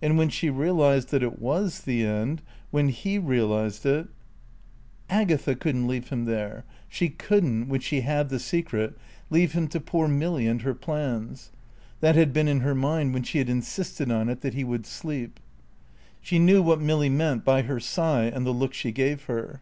[0.00, 4.06] And when she realised that it was the end when he realised it...
[5.10, 6.64] Agatha couldn't leave him there.
[6.88, 8.96] She couldn't (when she had the secret)
[9.30, 11.50] leave him to poor Milly and her plans.
[11.98, 14.86] That had been in her mind when she had insisted on it that he would
[14.86, 15.40] sleep.
[16.20, 19.60] She knew what Milly meant by her sigh and the look she gave her.